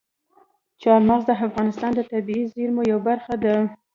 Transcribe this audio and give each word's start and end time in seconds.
چار 0.81 0.99
مغز 1.09 1.23
د 1.27 1.31
افغانستان 1.47 1.91
د 1.95 1.99
طبیعي 2.11 2.45
زیرمو 2.53 2.81
یوه 2.91 3.01
برخه 3.09 3.33
ده. 3.43 3.55